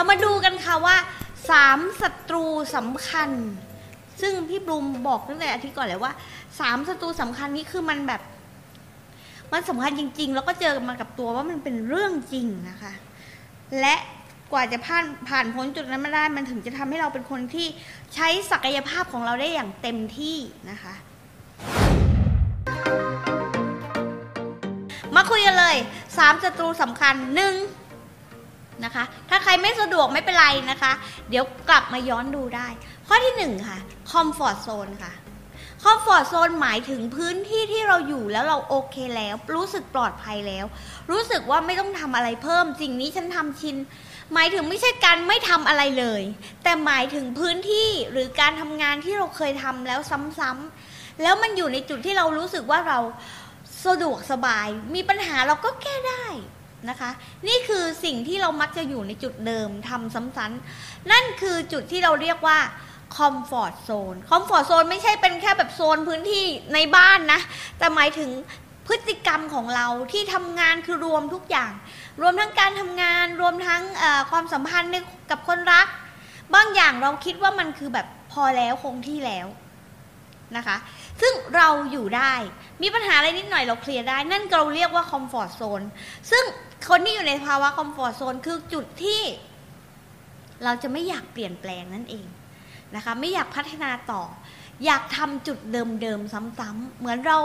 [0.00, 0.96] เรามาดูกันค่ะว่า
[1.50, 2.44] สามศัตรู
[2.76, 3.30] สำคัญ
[4.20, 6.12] ซึ่งพี่บลูมบอกตั้งแต่อาทิตย์ก่อนเลยว่า
[6.60, 8.22] สามศัตรูสำคัญนี้คือมันแบบ
[9.52, 12.92] มันสำคัญจริง ๆ แล้วก็เจอมากับตัวว่ามันเป็นเรื่องจริงนะคะ
[13.80, 13.94] และ
[14.52, 17.66] กว่าจะผ่านผ่านพ้นจุดนั้นมาได้ มันถึงจะทำให้เราเป็นคนที่
[18.14, 20.36] ใช้ศักยภาพของเราได้อย่างเต็มที่
[20.70, 20.94] นะคะ
[25.16, 25.76] มาคุยกันเลย
[26.18, 27.54] สามศัตรูสำคัญหนึ่ง
[28.84, 30.92] นะคะ ถ้าใครไม่สะดวกไม่เป็นไรนะคะ
[31.30, 32.68] เดี๋ยวกลับมาย้อนดูได้
[33.06, 33.78] ข้อที่หนึ่งค่ะ
[34.10, 35.12] คอมฟอร์ z โซนค่ะ
[35.82, 40.64] คอมฟอร์ z โซนหมายถึงพื้นที่ที่เราอยู่แล้วเราโอเคแล้ว รู้สึกปลอดภัยแล้ว
[41.10, 43.76] รู้สึกว่าไม่ต้องทำอะไรเพิ่ม สิ่งนี้ฉันทำชิน
[44.34, 46.22] หมายถึงไม่ใช่การไม่ทำอะไรเลย
[46.62, 50.00] แต่หมายถึงพื้นที่หรือการทำงานที่เราเคยทำแล้ว
[50.38, 52.98] ซ้ำๆแล้วมันอยู่ในจุดที่เรารู้สึกว่าเรา
[53.86, 56.24] สะดวกสบาย มีปัญหาเราก็แก้ได้
[56.88, 57.10] นะคะ
[57.48, 62.58] นี่คือสิ่งที่เรามักจะอยู่ในจุดเดิมทำซ้ำๆนั่นคือจุดที่เราเรียกว่า
[63.16, 66.44] คอมฟอร์ z โซนคอมฟอร์ z โซนไม่ใช่เป็นแค่แบบโซนพื้นที่
[66.74, 67.40] ในบ้านนะ
[67.78, 68.30] แต่หมายถึง
[68.88, 71.72] พฤติกรรมของเราที่ทำงานคือรวมทุกอย่าง
[72.20, 73.82] รวมทั้งการทำงาน รวมทั้ง
[74.30, 74.90] ความสัมพันธ์
[75.30, 75.86] กับคนรัก
[76.54, 79.46] บางอย่างเราคิดว่ามันคือแบบพอแล้วคงที่แล้ว
[80.56, 80.76] นะคะ
[81.20, 82.34] ซึ่งเราอยู่ได้
[82.82, 85.82] มีปัญหาอะไรนิดหน่อยเราเคลียร์ได้ นั่นเราเรียกว่าคอมฟอร์ z โซน
[86.30, 86.44] ซึ่ง
[86.88, 89.22] คนที่อยู่ในภาวะคอมฟอร์ z โซนคือจุดที่
[90.64, 92.26] เราจะไม่อยากเปลี่ยนแปลงนั่นเอง
[92.94, 94.22] นะคะ ไม่อยากพัฒนาต่อ
[94.84, 97.38] อยากทำจุดเดิมๆซ้ำๆเหมือนเรา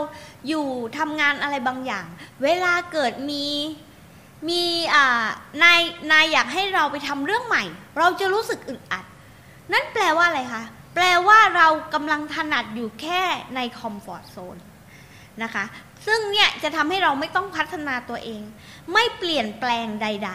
[0.47, 0.65] อยู่
[0.97, 2.05] ทำงานอะไรบางอย่าง
[2.43, 3.45] เวลาเกิดมี
[4.49, 4.61] มี
[4.95, 5.25] อ่า
[5.63, 7.63] นายนายอยากให้เราไปทำเรื่องใหม่
[7.97, 9.05] เราจะรู้สึกอึดอัด
[9.73, 10.63] นั่นแปลว่าอะไรคะ
[10.95, 13.21] แปลว่าเรากำลังถนัดอยู่แค่
[13.55, 14.57] ในคอมฟอร์ z โซน
[15.43, 15.63] นะคะ
[16.05, 18.41] ซึ่งเนี่ยจะทำให้เราไม่ต้องพัฒนาตัวเอง
[18.93, 20.31] ไม่เปลี่ยนแปลงใด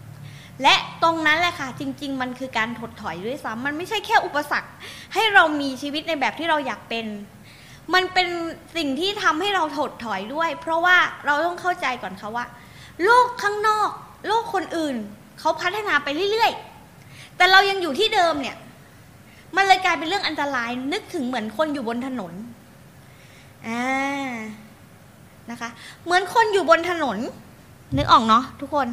[0.00, 4.70] ๆ และตรงนั้นแหละค่ะ จริง ๆ มันคือการถดถอยด้วยซ้ำมันไม่ใช่แค่อุปสรรค
[5.14, 7.06] ให้เรามีชีวิตในแบบที่เราอยากเป็น
[7.94, 8.28] มันเป็น
[8.76, 12.44] สิ่งที่ทำให้เราถดถอยด้วย เพราะว่าเราต้องเข้าใจก่อนค่ะว่า
[13.04, 13.90] โลกข้างนอก
[14.26, 14.96] โลกคนอื่น
[15.40, 18.56] เขาพัฒนาไปเรื่อยๆ แต่เรายังอยู่ที่เดิมเนี่ย
[19.56, 22.32] มันเลยกลายเป็นเรื่องอันตราย นึกถึงเหมือนคนอยู่บนถนน
[23.66, 23.82] อ่า
[25.50, 25.70] นะคะ
[26.04, 27.18] เหมือนคนอยู่บนถนน
[27.96, 28.88] นึกออกเนาะทุกคน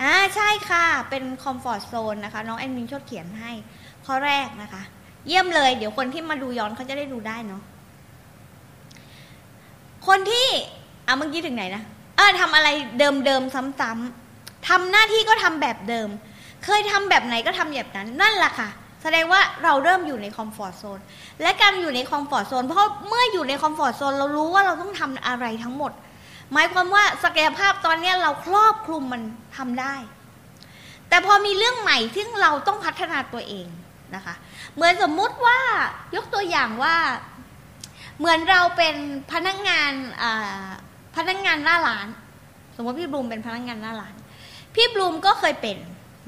[0.00, 3.50] อ่าใช่ค่ะ เป็นคอมฟอร์ z โซนนะคะ น้องแอดมินจดเขียนให้
[4.06, 4.82] ข้อแรกนะคะ
[5.26, 7.62] เยี่ยมเลย เดี๋ยวคนที่มาดูย้อนเขาจะได้ดูได้เนาะ
[10.06, 10.46] คนที่
[11.06, 11.82] อะเมื่อกี้ถึงไหนนะ
[12.16, 12.68] เออทำอะไร
[12.98, 16.08] เดิมๆซ้ำๆทำหน้าที่ก็ทำแบบเดิม
[16.64, 18.68] เคยทำแบบไหนก็ทำแบบนั้น นั่นแหละค่ะ
[19.02, 21.00] แสดงว่าเราเริ่มอยู่ในคอมฟอร์ z โซน
[21.42, 25.92] และการอยู่ในคอมฟอร์ z โซน เพราะเมื่ออยู่ในคอมฟอร์ z โซนเรารู้ว่าเราต้องทำอะไรทั้งหมด
[26.52, 29.22] หมายความว่าศักยภาพตอนนี้เราครอบคลุมมัน
[29.56, 29.94] ทำได้
[31.08, 33.66] แต่พอมีเรื่องใหม่ที่เราต้องพัฒนาตัวเอง
[34.14, 34.34] นะคะ
[34.74, 35.58] เหมือนสมมุติว่า
[36.16, 36.96] ยกตัวอย่างว่า
[38.18, 38.96] เหมือนเราเป็น
[39.32, 39.92] พนักงาน
[41.16, 42.06] พนักงานหน้าร้าน
[42.76, 44.14] สมมติพี่บลูมเป็นพนักงานหน้าร้าน
[44.74, 45.78] พี่บลูมก็เคยเป็น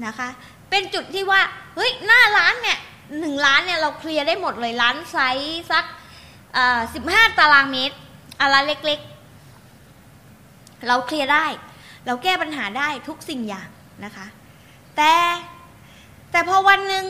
[0.05, 0.27] นะคะ
[0.69, 1.41] เป็นจุดที่ว่า
[1.75, 2.79] เฮ้ยหน้าร้านเนี่ย
[3.19, 5.85] หนึ่งร้านเนี่ยเราเคลียร์ได้หมดเลยร้านไซส์สัก
[6.93, 7.97] สิบห้าตารางเมตร
[8.41, 11.45] อะไรเล็กๆ เราเคลียร์ได้
[12.05, 13.69] เราแก้ปัญหาได้ทุกสิ่งอย่าง
[14.05, 14.25] นะคะ
[14.95, 15.13] แต่
[16.31, 17.05] แต่พอวันหนึ่ง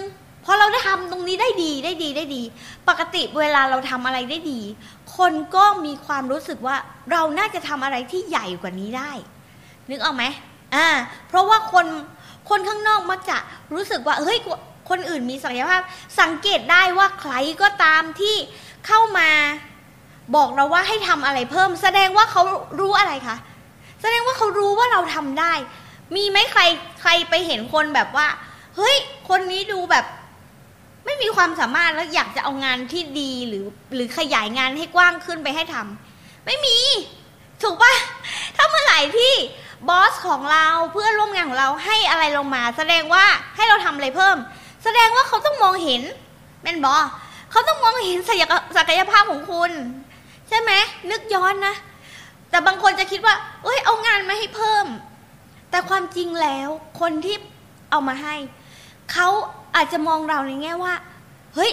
[0.45, 2.41] พอเราได้ทำตรงนี้ได้ดีได้ดีได้ดี
[2.89, 4.59] ปกติเวลาเราทำอะไรได้ดี
[5.17, 6.77] คนก็มีความรู้สึกว่า
[7.11, 9.11] เราน่าจะทำอะไรที่ใหญ่กว่านี้ได้
[9.89, 10.23] นึกออกไหม
[10.75, 10.87] อ่า
[11.27, 11.85] เพราะว่าคน
[12.49, 13.37] คนข้างนอกมักจะ
[13.73, 14.37] รู้สึกว่าเฮ้ย
[14.89, 15.81] คนอื่นมีศักยภาพ
[16.19, 18.35] สังเกตได้ว่าใครก็ตามที่
[18.87, 19.29] เข้ามา
[20.35, 22.43] บอกเราว่าให้ทำอะไรเพิ่ม แสดงว่าเขา
[22.79, 23.37] รู้อะไรคะ
[24.01, 25.53] แสดงว่าเขารู้ว่าเราทำได้
[26.15, 26.61] มีไหมใคร
[27.01, 28.27] ใครไปเห็นคนแบบว่า
[28.77, 28.95] เฮ้ย
[29.29, 30.05] คนนี้ดูแบบ
[31.05, 33.65] ไม่มีความสามารถแล้วอยากจะเอางานที่ดีหรือ
[33.95, 36.77] หรือขยายงานให้กว้างขึ้นไปให้ทำไม่มี
[37.63, 37.93] ถูกปะ
[38.55, 39.33] ถ้าเมื่อไหร่ที่
[39.89, 43.25] บอสของเราเพื่อนร่วมงานของเราให้อะไรลงมา แสดงว่า
[43.55, 44.37] ให้เราทำอะไรเพิ่ม
[44.83, 46.01] แสดงว่าเขาต้องมองเห็น
[46.63, 46.95] เป็นบอ
[47.51, 48.17] เขาต้องมองเห็น
[48.77, 49.71] ศักยภาพของคุณ
[50.49, 50.71] ใช่ไหม
[51.11, 51.75] นึกย้อนนะ
[52.49, 54.85] แต่บางคนจะคิดว่า เอ้ยเอางานมาให้เพิ่ม
[55.69, 56.69] แต่ความจริงแล้ว
[57.01, 57.35] คนที่
[57.91, 58.35] เอามาให้
[59.11, 59.27] เขา
[59.75, 60.93] อาจจะมองเราในแง่ว่า
[61.55, 61.71] เฮ้ย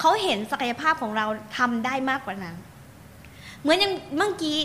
[0.00, 1.26] เขาเห็นศักยภาพของเรา
[1.56, 2.56] ทำได้มากกว่านั้น
[3.60, 4.58] เหมือนอย่างเมื่อกี้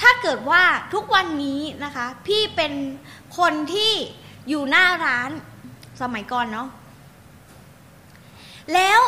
[0.00, 0.62] ถ้าเกิดว่า
[0.94, 2.72] ทุกวันนี้นะคะ พี่เป็น
[3.38, 3.92] คนที่
[4.48, 5.30] อยู่หน้าร้าน
[6.00, 6.68] สมัยก่อนเนาะ
[8.74, 9.00] แล้ว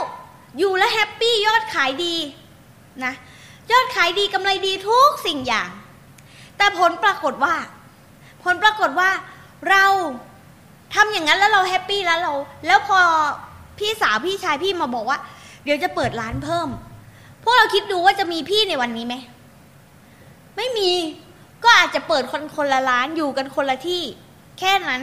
[0.58, 2.16] อยู่แล้ว happy ยอดขายดี
[3.04, 3.14] นะ
[3.72, 5.68] ยอดขายดีกำไรดีทุกสิ่งอย่าง
[6.56, 7.54] แต่ผลปรากฏว่า
[8.44, 9.10] ผลปรากฏว่า
[9.70, 9.84] เรา
[10.94, 12.32] ทำอย่างนั้นแล้วเรา happy แล้วเรา
[12.66, 13.00] แล้วพอ
[13.78, 15.18] พี่สาวพี่ชายพี่มาบอกว่า
[15.64, 16.68] เดี๋ยวจะเปิดร้านเพิ่ม
[17.42, 19.14] พวกเราคิดดูว่าจะมีพี่ในวันนี้ไหม
[20.56, 20.90] ไม่มี
[21.64, 24.02] ก็อาจจะเปิดคนคนละร้านอยู่กันคนละที่
[24.58, 25.02] แค่นั้น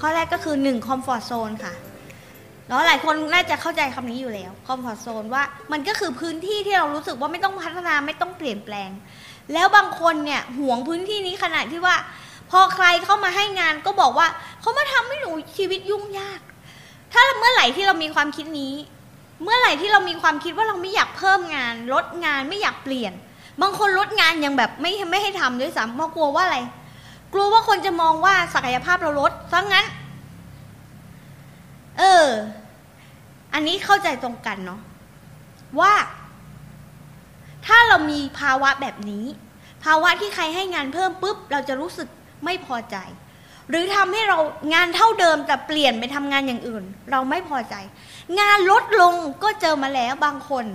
[0.00, 1.74] ข้อแรกก็คือ1คอมฟอร์ z โซนค่ะ
[2.68, 8.90] แล้วหลายคนน่าจะเข้าใจคำนี้อยู่แล้วคอมฟอร์ z โซนว่ามันก็คือพื้นที่ที่เรารู้สึกว่าไม่ต้องพัฒนาไม่ต้องเปลี่ยนแปลง
[9.52, 11.96] แล้วบางคนเนี่ยห่วงพื้นที่นี้ขนาดที่ว่า
[12.50, 14.26] พอใครเข้ามาให้งานก็บอกว่า
[14.60, 16.40] เขามาทำให้หนูชีวิตยุ่งยาก
[17.12, 18.74] ถ้าเมื่อไหร่ที่เรามีความคิดนี้
[19.42, 23.12] เมื่อไหร่ที่เรามีความคิดว่าเราไม่อยากเพิ่มงาน ลดงานไม่อยากเปลี่ยน
[23.60, 26.58] บางคนลดงานยังแบบไม่ไม่ให้ทำด้วยซ้ำเพราะกลัวว่าอะไร
[27.32, 29.86] กลัวว่าคนจะมองว่าศักยภาพเราลดซะงงั้น
[31.98, 32.26] เออ
[33.54, 34.80] อันนี้เข้าใจตรงกันเนาะ
[35.80, 35.92] ว่า
[37.66, 39.24] ถ้าเรามีภาวะแบบนี้
[39.84, 42.08] ภาวะที่ใครให้งานเพิ่มปุ๊บ เราจะรู้สึก
[42.44, 42.96] ไม่พอใจ
[43.70, 44.38] หรือทำให้เรา
[44.74, 47.74] งานเท่าเดิมแต่เปลี่ยนไปทำงานอย่างอื่น เราไม่พอใจ
[48.40, 50.66] งานลดลงก็เจอมาแล้วบางคน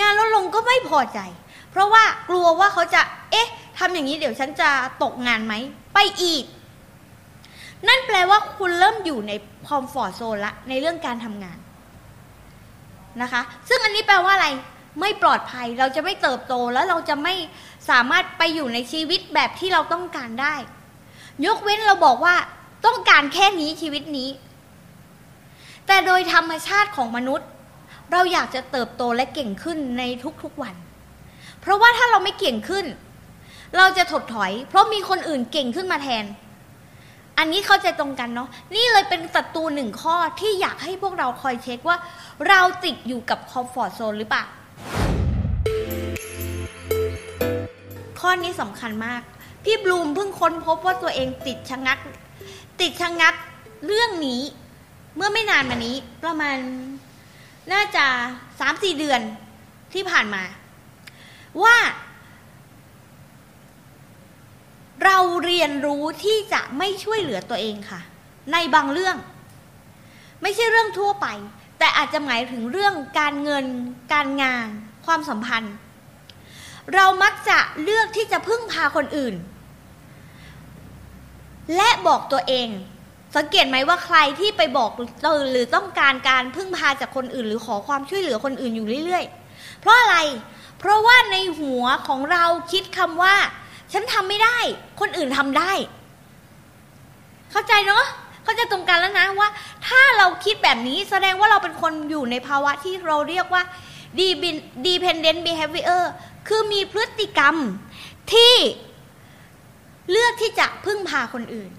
[0.00, 1.20] งานลดลงก็ไม่พอใจ
[1.70, 3.00] เพราะว่ากลัวว่าเขาจะ
[3.30, 3.48] เอ๊ะ
[3.78, 4.70] ทำอย่างนี้เดี๋ยวฉันจะ
[5.02, 5.54] ตกงานไหม
[5.94, 6.44] ไปอีก
[7.88, 9.32] นั่นแปลว่าคุณเริ่มอยู่ใน
[9.68, 11.58] คอมฟอร์ทโซนละในเรื่องการทำงาน
[13.22, 14.48] นะคะ ซึ่งอันนี้แปลว่าอะไร
[15.00, 17.34] ไม่ปลอดภัยเราจะไม่เติบโตแล้วเราจะไม่
[17.90, 20.54] สามารถไปอยู่ในชีวิตแบบที่เราต้องการได้
[21.44, 22.34] ยกเว้นเราบอกว่า
[22.86, 24.28] ต้องการแค่นี้ชีวิตนี้
[25.86, 27.48] แต่โดยธรรมชาติของมนุษย์
[28.12, 30.02] เราอยากจะเติบโตและเก่งขึ้นใน
[30.42, 30.74] ทุกๆวัน
[31.60, 32.86] เพราะว่าถ้าเราไม่เก่งขึ้น
[33.76, 36.24] เราจะถดถอย เพราะมีคนอื่นเก่งขึ้นมาแทน
[37.38, 41.96] อันนี้เข้าใจตรงกันเนาะนี่เลยเป็นศัตรูหนึ่งข้อที่อยากให้พวกเราคอยเช็คว่า
[42.48, 44.44] เราติดอยู่กับคอมฟอร์ทโซนหรือเปล่า
[48.20, 49.22] ข้อนี้สำคัญมาก
[49.66, 51.98] พี่บลูมเพิ่งค้นพบว่าตัวเองติดชะงัก
[52.80, 53.34] ติดชะงัก
[53.86, 54.42] เรื่องนี้
[55.16, 56.58] เมื่อไม่นานมานี้ ประมาณ
[57.72, 58.04] น่าจะ
[58.60, 59.20] สามสี่เดือน
[59.92, 60.42] ที่ผ่านมา
[61.62, 61.76] ว่า
[65.04, 68.00] เราเรียนรู้ที่จะไม่ช่วยเหลือตัวเองค่ะ
[68.52, 69.16] ในบางเรื่อง
[70.42, 71.26] ไม่ใช่เรื่องทั่วไป
[71.78, 73.66] แต่อาจจะหมายถึงเรื่องการเงิน
[74.12, 74.66] การงาน
[75.06, 75.74] ความสัมพันธ์
[76.94, 79.34] เรามักจะเลือกที่จะพึ่งพาคนอื่น
[81.76, 82.68] และบอกตัวเอง
[83.36, 84.90] สังเกตไหมว่าใครที่ไปบอก
[85.52, 90.16] หรือต้องการการพึ่งพาจากคนอื่น หรือขอความช่วยเหลือคนอื่นอยู่เรื่อย ๆ เพราะอะไร
[90.78, 93.34] เพราะว่าในหัวของเราคิดคำว่า
[93.92, 94.58] ฉันทำไม่ได้
[95.00, 95.72] คนอื่นทำได้
[97.50, 98.04] เข้าใจเนาะ
[98.44, 99.48] เขาใจตรงกันแล้วนะว่า
[99.88, 103.62] ถ้าเราคิดแบบนี้แสดงว่าเราเป็นคนอยู่ในภาวะที่เราเรียกว่า
[104.86, 106.04] dependent behavior
[106.48, 107.56] คือมีพฤติกรรม
[108.32, 108.54] ที่
[110.10, 111.70] เลือกที่จะพึ่งพาคนอื่น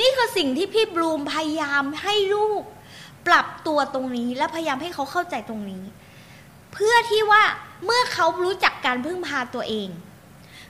[0.00, 2.62] นี่คือสิ่งที่พี่บลูมพยายามให้ลูก
[3.26, 5.84] ปรับตัวตรงนี้และพยายามให้เขาเข้าใจตรงนี้
[6.72, 7.42] เพื่อที่ว่า
[7.84, 9.88] เมื่อเขารู้จักการพึ่งพาตัวเอง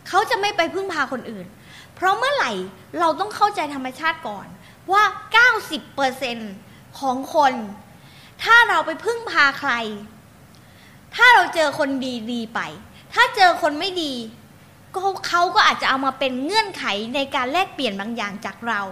[0.09, 1.47] เขาจะไม่ไปพึ่งพาคนอื่น
[1.95, 2.53] เพราะเมื่อไหร่
[3.01, 4.47] เราต้องเข้าใจธรรมชาติก่อน
[4.93, 5.03] ว่า
[6.21, 7.55] 90%ของคน
[8.45, 9.73] ถ้าเราไปพึ่งพาใคร
[11.17, 11.89] ถ้าเราเจอคน
[12.33, 12.61] ดีๆไป
[13.15, 14.13] ถ้าเจอคนไม่ดี
[14.97, 16.85] ก็เขาก็อาจจะเอามาเป็นเงื่อนไข
[17.15, 18.83] ในการแลกเปลี่ยนบางอย่างจากเรา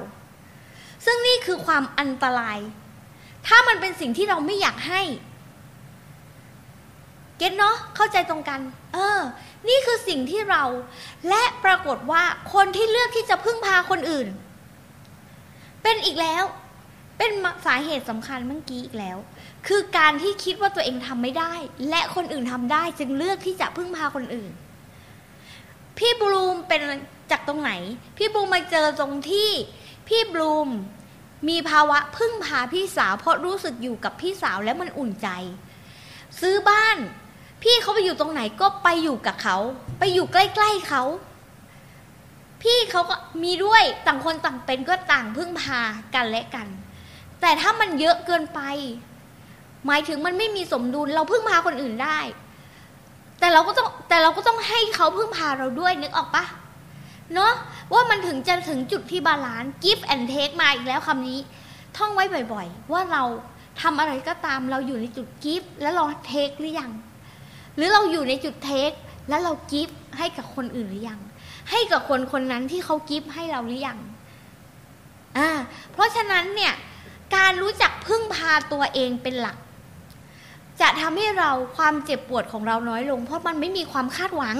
[1.05, 2.59] ซึ่งนี่คือความอันตราย
[3.47, 5.03] ถ้ามันเป็นสิ่งที่เราไม่อยากให้
[7.39, 8.61] เก็ตเนาะเข้าใจตรงกัน
[8.95, 9.21] เออ
[9.69, 10.65] นี่คือสิ่งที่เรา
[11.29, 14.29] และปรากฏว่าคนที่เลือกที่จะพึ่งพาคนอื่น
[15.83, 16.45] เป็นอีกแล้ว
[17.19, 17.31] เป็น
[17.67, 19.19] สาเหตุสำคัญเมื่อกี้อีกแล้ว
[19.67, 21.55] คือการที่คิดว่าตัวเองทำไม่ได้
[21.89, 24.51] และคนอื่นทำได้จึงเลือกที่จะพึ่งพาคนอื่น
[25.99, 26.83] พี่บลูมเป็น
[27.31, 27.73] จากตรงไหน
[28.19, 29.51] พี่บลูมมาเจอตรงที่
[30.09, 30.69] พี่บลูม
[31.49, 35.29] มีภาวะพึ่งพาพี่สาว เพราะรู้สึกอยู่กับพี่สาวแล้วมันอุ่นใจ
[36.41, 36.97] ซื้อบ้าน
[37.63, 39.57] พี่เขาไปอยู่ตรงไหนก็ไปอยู่กับเขา
[39.99, 41.03] ไปอยู่ใกล้ ๆเขา
[42.63, 45.81] พี่เขาก็มีด้วยต่างคนต่างเป็นก็ต่างพึ่งพา
[46.15, 46.69] กันและกัน
[47.41, 48.61] แต่ถ้ามันเยอะเกินไป
[49.87, 52.19] หมายถึงมันไม่มีสมดุลเราพึ่งพาคนอื่นได้
[53.39, 56.44] แต่เราก็ต้อง แต่เราก็ต้องให้เขาพึ่งพาเราด้วยนึกออกปะ
[57.35, 57.52] เนาะ
[57.92, 61.38] ว่ามันถึงจะถึงจุดที่บาลานซ์ give and take มาอีกแล้วคำนี้
[61.97, 63.23] ท่องไว้บ่อย ๆ ว่าเรา
[63.83, 66.90] ทำอะไรก็ตามเราอยู่ในจุด give แล้วเรา take หรือยัง
[67.76, 68.97] หรือเราอยู่ในจุด take
[69.28, 71.21] แล้วเรา give ให้กับคนอื่นหรือยัง
[71.71, 73.99] ให้กับคนคนนั้นที่เขา give ให้เราหรือยัง
[75.38, 75.50] อ่า
[75.92, 76.75] เพราะฉะนั้นเนี่ย
[77.37, 79.56] การรู้จักพึ่งพาตัวเองเป็นหลัก
[80.81, 84.57] จะทำให้เราความเจ็บปวดของเราน้อยลง เพราะมันไม่มีความคาดหวัง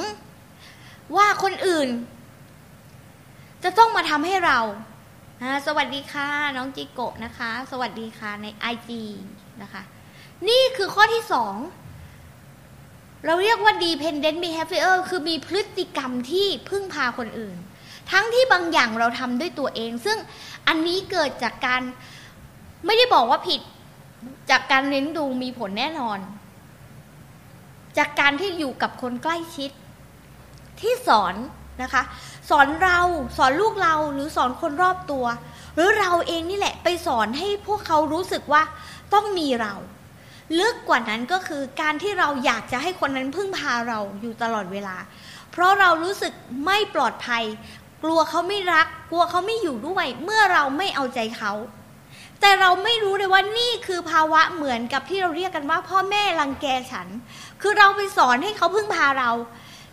[1.16, 1.88] ว่าคนอื่น
[3.64, 4.59] จะต้องมาทำให้เรา
[5.66, 8.90] สวัสดีค่ะ น้องจิโกะนะคะ สวัสดีค่ะใน IG
[9.62, 9.83] นะคะ
[10.49, 11.54] นี่คือข้อที่สอง
[13.26, 17.56] เราเรียกว่า dependent behavior คือมีพฤติกรรมที่พึ่งพาคนอื่น
[18.11, 20.18] ทั้งที่บางอย่างเราทำด้วยตัวเอง ซึ่ง
[20.68, 21.83] อันนี้เกิดจากการ
[22.87, 23.61] ไม่ได้บอกว่าผิด
[24.50, 26.19] จากการเลี้ยงดูมีผลแน่นอน
[27.99, 29.71] จากการที่อยู่กับคนใกล้ชิด
[30.81, 31.35] ที่สอน
[31.83, 32.02] นะคะ
[32.50, 33.00] สอนเรา
[33.37, 35.25] สอนลูกเราหรือสอนคนรอบตัว
[35.75, 38.62] หรือเราเองนี่แหละไปสอนให้พวกเขารู้สึกว่า
[39.14, 39.75] ต้องมีเรา
[40.59, 44.97] ลึกกว่านั้นก็คือการที่เราอยากจะให้คนนั้นพึ่งพาเราอยู่ตลอดเวลา
[45.50, 46.33] เพราะเรารู้สึก
[46.66, 47.45] ไม่ปลอดภัย
[48.02, 51.52] กลัวเขาไม่รัก กลัวเขาไม่อยู่ด้วย เมื่อเราไม่เอาใจเขา
[52.47, 57.09] แต่เราไม่รู้เลยว่านี่คือภาวะเหมือนกับที่เราเรียกกันว่า พ่อแม่รังแกฉัน
[57.63, 59.31] คือเราไปสอนให้เขาพึ่งพาเรา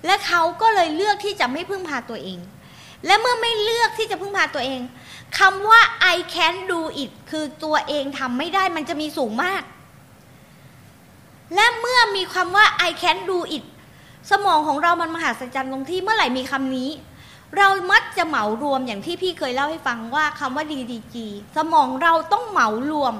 [0.05, 2.39] และเขาก็เลยเลือกที่จะไม่พึ่งพาตัวเอง
[3.05, 4.81] และเมื่อไม่เลือกที่จะพึ่งพาตัวเอง
[5.39, 5.81] คำว่า
[6.13, 9.63] I can do it คือตัวเองทำไม่ได้มันจะมีสูงมาก
[11.55, 13.63] และเมื่อมีคำว่า I can do it
[14.31, 16.89] สมองของเรามันมหัศจรรย์ตรงที่เมื่อไหร่มีคำนี้
[17.57, 21.15] เรามักจะเหมารวมอย่างที่พี่เคยเล่าให้ฟังว่าคำว่า DDG
[21.55, 23.15] สมองเราต้องเหมารวม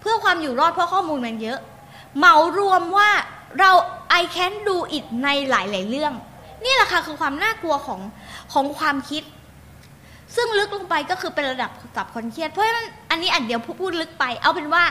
[0.00, 1.58] เพื่อความอยู่รอดเพราะข้อมูลมันเยอะ
[2.18, 3.10] เหมารวมว่า
[3.60, 3.70] เรา
[4.20, 6.12] I can do it ในหลาย ๆ เรื่อง
[6.64, 8.00] นี่แหละค่ะคือความน่ากลัวของ
[8.52, 9.22] ของความคิด
[10.36, 14.84] ซึ่งลึกลงไปก็คือเป็นระดับสับคนเครียดเพราะฉะนั้นอันนี้อันเดียวพูดลึกไป เอาเป็นว่า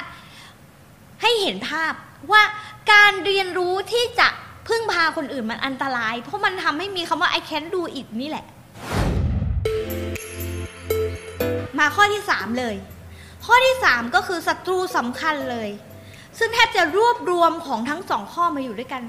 [1.21, 1.93] ให้เห็นภาพ
[2.31, 2.43] ว่า
[2.91, 4.27] การเรียนรู้ที่จะ
[4.67, 8.45] พึ่งพาคนอื่นมันอันตราย เพราะมันทำให้มีคำว่า I can do it นี่แหละ
[11.79, 12.75] มาข้อที่สามเลย
[13.45, 15.69] ข้อที่สามก็คือศัตรูสำคัญเลย
[16.37, 19.03] ซึ่งแทบจะรวบรวมของทั้งสองข้อมาอยู่ด้วยกัน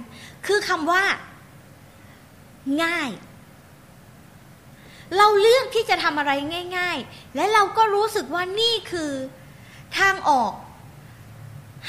[0.46, 1.02] คือคำว่า
[2.82, 3.10] ง่าย
[5.16, 6.32] เราเลือกที่จะทำอะไร
[6.76, 9.12] ง่าย ๆ และเราก็รู้สึกว่านี่คือ
[9.98, 10.52] ทางออก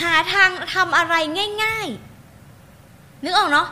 [0.01, 1.15] หาทางทำอะไร
[1.63, 2.09] ง่าย ๆ
[3.23, 3.67] นึกออกเนาะ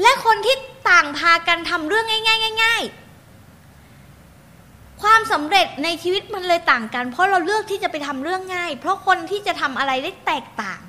[0.00, 0.56] และคนที่
[0.90, 3.02] ต่างพากันทำเรื่องง่ายๆง่ายๆ
[5.02, 10.80] ความสำเร็จในชีวิตมันเลยต่างกัน เพราะเราเลือกที่จะไปทำเรื่องง่าย เพราะคนที่จะทำอะไรได้แตกต่าง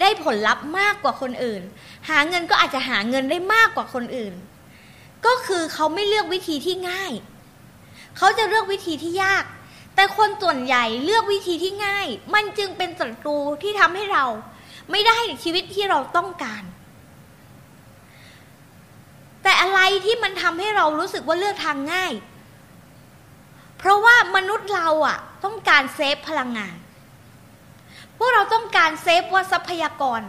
[0.00, 1.62] ได้ผลลัพธ์มากกว่าคนอื่น
[2.08, 4.34] หาเงินก็อาจจะหาเงินได้มากกว่าคนอื่น
[5.26, 7.12] ก็คือเขาไม่เลือกวิธีที่ง่าย
[8.16, 9.44] เขาจะเลือกวิธีที่ยาก
[9.94, 14.24] แต่คนส่วนใหญ่เลือกวิธีที่ง่าย มันจึงเป็นศัตรูที่ทำให้เรา
[14.90, 16.62] ไม่ได้ชีวิตที่เราต้องการ
[19.46, 22.12] แต่อะไรที่มันทำให้เรารู้สึกว่าเลือกทางง่าย
[23.78, 26.76] เพราะว่ามนุษย์เราอะต้องการเซฟพลังงาน
[28.16, 30.20] พวกเราต้องการเซฟว่าทรัพยากร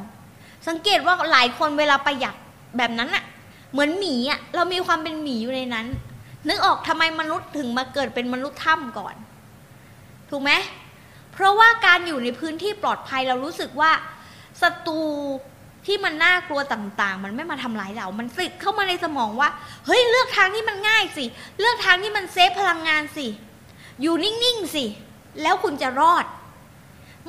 [0.67, 2.35] สังเกตว่าหลายคนเวลาประหยัด
[2.77, 3.23] แบบนั้นอะ
[3.71, 5.87] เหมือนหมีอะเรามีความเป็นหมีอยู่ในนั้น
[6.47, 9.15] นึกออกทำไมมนุษย์ถึงมาเกิดเป็นมนุษย์ถ้ำก่อน
[10.29, 10.51] ถูกไหม
[11.33, 13.91] เพราะว่าการอยู่ในพื้นที่ปลอดภัยเรารู้สึกว่า
[14.61, 14.99] ศัตรู
[15.87, 19.49] ที่มันน่ากลัวต่างๆ มันไม่มาทำร้ายเรา มันติดเข้ามาในสมองว่า
[19.85, 21.25] เฮ้ยเลือกทางที่มันง่ายสิ
[21.59, 23.27] เลือกทางที่มันเซฟพลังงานสิ
[24.01, 24.85] อยู่นิ่งๆสิ
[25.41, 26.25] แล้วคุณจะรอด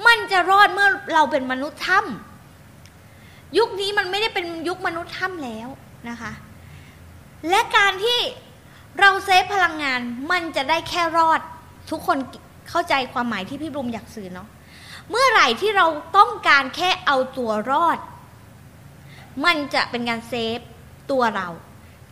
[0.06, 5.68] มันจะรอดเมื่อเราเป็นมนุษย์ถ้ำยุคนี้มันไม่ได้เป็นยุคมนุษย์ถ้ำแล้ว
[6.08, 6.32] นะคะ
[7.48, 8.18] และการที่
[9.00, 10.00] เราเซฟพลังงาน
[10.30, 11.40] มันจะได้แค่รอด
[11.90, 12.18] ทุกคน
[12.68, 14.48] เข้าใจความหมายที่พี่บุมอยากสื่อเนาะ
[15.10, 15.86] เมื่อไหร่ที่เรา
[16.16, 17.98] ต้องการแค่เอาตัวรอด
[19.44, 20.58] มันจะเป็นการเซฟ
[21.10, 21.48] ตัวเรา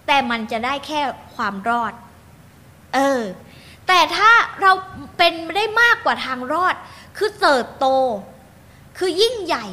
[0.07, 1.01] แต่มันจะได้แค่
[1.35, 1.93] ความรอด
[2.95, 3.23] เออ
[3.87, 4.31] แต่ถ้า
[4.61, 4.73] เรา
[5.19, 6.75] เป็นได้มากกว่าทางรอด
[7.17, 7.87] คือเติบโต
[8.99, 9.67] คือยิ่งใหญ่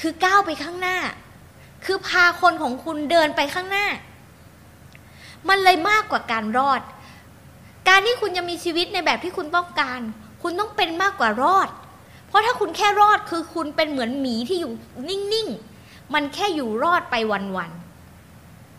[0.00, 0.98] คือก้าวไปข้างหน้า
[1.84, 3.86] คือพาคนของคุณเดินไปข้างหน้า
[5.48, 6.80] มันเลยมากกว่าการรอด
[7.88, 10.00] การที่คุณจะมีชีวิตในแบบที่คุณต้องการ
[10.42, 11.68] คุณต้องเป็นมากกว่ารอด
[12.26, 14.72] เพราะถ้าคุณแค่รอดคือคุณเป็นเหมือนหมีที่อยู่
[15.08, 15.69] นิ่งๆ
[16.14, 17.14] มันแค่อยู่รอดไป
[17.56, 17.70] วัน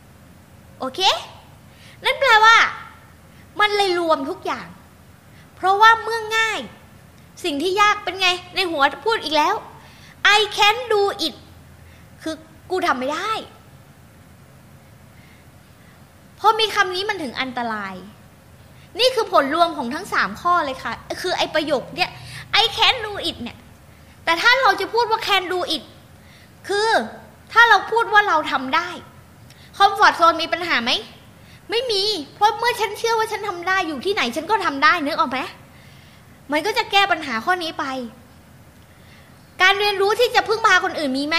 [0.06, 1.00] ๆโอเค
[2.04, 2.58] นั่นแปลว่า
[3.60, 4.68] มันเลยรวมทุกอย่าง
[5.56, 6.60] เพราะว่าเมื่อง่าย
[7.44, 9.56] สิ่งที่ยากเป็นไง ในหัวพูดอีกแล้ว
[10.38, 11.36] I can do it
[12.24, 12.36] คือ
[12.70, 13.32] กูทำไม่ได้
[16.60, 17.96] มีคำนี้มันถึงอันตราย
[19.00, 22.12] นี่คือผลรวมของทั้งสามข้อเลยค่ะ คือไอประโยคเนี่ย
[22.62, 23.58] I can do it เนี่ย
[24.26, 25.84] แต่ถ้าเราจะพูดว่า can do it
[26.68, 26.90] คือ
[27.92, 28.90] พูดว่าเราทำได้
[29.78, 30.92] คอมฟอร์ z โซนมีปัญหาไหม
[31.70, 32.04] ไม่มี
[32.36, 35.40] เพราะเมื่อฉันเชื่อว่าฉันทำได้อยู่ที่ไหนฉันก็ทำได้นึกออกไหม
[36.52, 37.86] มันก็จะแก้ปัญหาข้อนี้ไป
[39.62, 41.38] การเรียนรู้ที่จะพึ่งพาคนอื่นมีไหม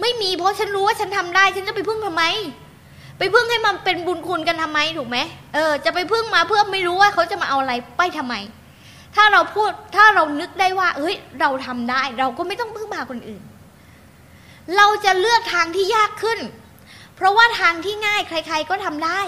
[0.00, 2.24] ไม่มีเพราะฉันรู้ว่าฉันทำได้ ฉันจะไปพึ่งทำไม
[3.18, 5.18] ไปพึ่งให้มันเป็นบุญคุณกันทำไมถูกไหม
[5.54, 8.34] เออจะไปพึ่งมาเพื่อไม่รู้ว่าเขาจะมาเอาอะไรไปทำไม
[9.16, 13.42] ถ้าเราพูดถ้าเรานึกได้ว่าเฮ้ย เราทำได้ เราก็ไม่ต้องพึ่งพาคนอื่น
[14.76, 16.40] เราจะเลือกทางที่ยากขึ้น
[17.14, 19.20] เพราะว่าทางที่ง่ายใคร ๆ ก็ทำได้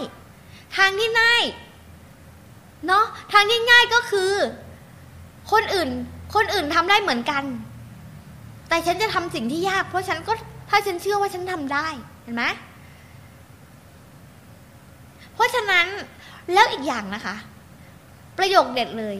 [0.76, 1.45] ทางที่ง่าย
[2.87, 4.33] เนาะทางที่ง่ายก็คือ
[5.52, 5.90] คนอื่น
[6.35, 7.45] คนอื่นทำได้เหมือนกัน
[8.69, 10.33] แต่ฉันจะทำสิ่งที่ยาก เพราะฉันก็
[10.71, 11.87] ถ้าฉันเชื่อว่าฉันทำได้
[12.23, 12.45] เห็นไหม
[15.35, 15.87] เพราะฉะนั้น
[16.52, 17.37] แล้วอีกอย่างนะคะ
[18.38, 19.16] ประโยคเด็ดเลย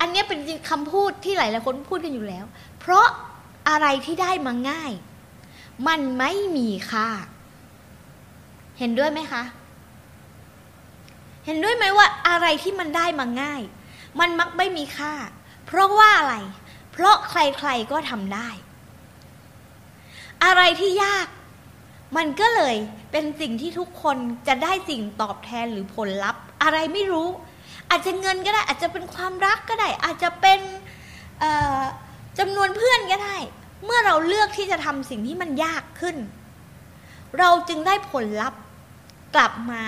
[0.00, 0.38] อันนี้เป็น
[0.70, 2.44] คำพูดที่หลายๆคนพูดกันอยู่แล้ว
[2.80, 3.06] เพราะ
[3.68, 4.92] อะไรที่ได้มาง่าย
[5.88, 7.08] มันไม่มีค่า
[8.78, 9.42] เห็นด้วยไหมคะ
[11.46, 13.62] เห็นด้วยไหมว่าอะไรที่มันได้มาง่าย
[14.20, 15.14] มันมักไม่มีค่า
[15.66, 16.36] เพราะว่าอะไร
[16.92, 18.48] เพราะใครๆก็ทำได้
[20.44, 21.26] อะไรที่ยาก
[22.16, 22.76] มันก็เลย
[23.10, 24.16] เป็นสิ่งที่ทุกคน
[24.48, 27.28] จะได้สิ่งตอบแทนหรือผลลัพธ์ อะไรไม่รู้
[27.90, 30.60] อาจจะเงินก็ได้ อาจจะเป็นความรักก็ได้ อาจจะเป็น
[32.38, 33.36] จำนวนเพื่อนก็ได้
[33.84, 36.16] เมื่อเราเลือกที่จะทำสิ่งที่มันยากขึ้น
[37.38, 38.60] เราจึงได้ผลลัพธ์
[39.34, 39.82] กลับมา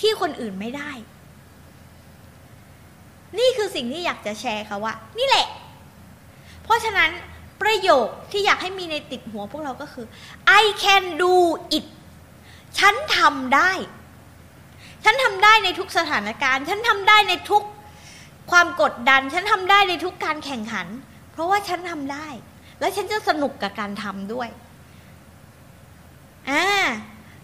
[0.00, 0.90] ที่คนอื่นไม่ได้
[3.38, 5.46] นี่คือสิ่งที่อยากจะแชร์ค่ะว่า นี่แหละ
[6.62, 7.10] เพราะฉะนั้น
[7.62, 10.06] ประโยคที่อยากให้มีในติดหัวพวกเราก็คือ
[10.60, 11.34] I can do
[11.76, 11.86] it
[12.78, 13.72] ฉันทำได้
[15.04, 17.64] ฉันทำได้ในทุกสถานการณ์ ฉันทำได้ในทุก
[18.50, 20.86] ความกดดัน ฉันทำได้ในทุกการแข่งขัน
[21.32, 22.26] เพราะว่าฉันทำได้
[22.82, 24.48] และฉันจะสนุกกับการทำด้วย
[26.50, 26.64] อ่า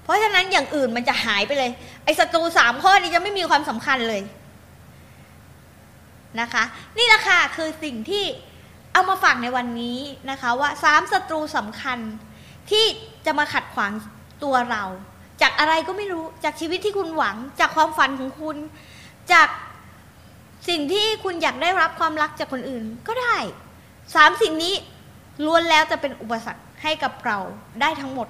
[0.02, 1.70] เพราะฉะนั้นอย่างอื่นมันจะหายไปเลย
[2.04, 4.22] ไอ้ศัตรูสามข้อนี้จะไม่มีความสำคัญเลย
[6.40, 6.64] นะคะ
[6.98, 8.24] นี่แหละค่ะคือสิ่งที่
[8.92, 9.98] เอามาฝากในวันนี้
[10.30, 11.98] นะคะว่าสามศัตรูสำคัญ
[12.70, 12.84] ที่
[13.26, 13.92] จะมาขัดขวาง
[14.44, 14.84] ตัวเรา
[15.42, 18.56] จากอะไรก็ไม่รู้จากชีวิตที่คุณหวัง จากความฝันของคุณ
[19.32, 19.48] จาก
[20.68, 23.36] สิ่งที่คุณอยากได้รับความรักจากคนอื่นก็ได้
[24.14, 24.74] สามสิ่งนี้
[25.44, 27.38] ล้วนแล้วจะเป็นอุปสรรคให้กับเรา
[27.80, 28.28] ได้ทั้งหมด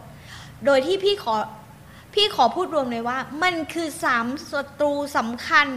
[0.64, 1.36] โดยที่พี่ขอ
[2.14, 5.68] พี่ขอพูดรวมเลยว่า มันคือสามศัตรูสำคัญ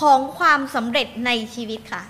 [0.00, 2.02] ของความสำเร็จในชีวิตค่ะ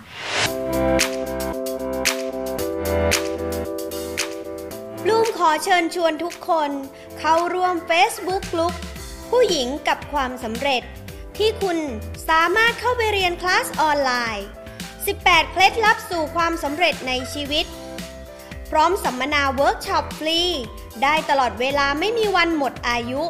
[5.08, 6.70] บลูมขอเชิญชวนทุกคน
[7.18, 8.74] เข้าร่วม Facebook กลุ่ม
[9.30, 10.82] ผู้หญิงกับความสำเร็จ
[11.38, 11.78] ที่คุณ
[12.28, 14.46] สามารถเข้าไปเรียนคลาสออนไลน์
[14.98, 17.66] 18 เคล็ดลับสู่ความสำเร็จในชีวิต
[18.70, 20.40] พร้อมสัมมนาเวิร์กช็อปฟรี
[21.02, 23.22] ได้ตลอดเวลาไม่มีวันหมดอายุ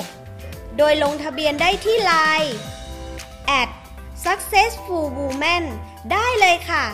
[0.77, 2.55] โดยลงทะเบียนได้ที่ไลน์
[3.61, 3.71] at
[4.25, 5.65] successful woman
[6.13, 6.85] ได้เลยค่ะ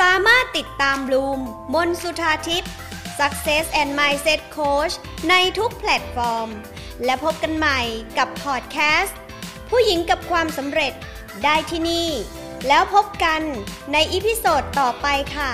[0.00, 1.40] สามารถติดตามบลูม
[1.74, 2.72] มนสุธาทิพย์
[3.18, 4.94] Success and Mindset Coach
[5.30, 6.48] ในทุกแพลตฟอร์ม
[7.04, 7.80] และพบกันใหม่
[8.18, 9.18] กับพอดแคสต์
[9.70, 10.92] ผู้หญิงกับความสำเร็จ
[11.44, 12.08] ได้ที่นี่
[12.68, 13.40] แล้วพบกัน
[13.92, 15.50] ใน episode ต่อไปค่ะ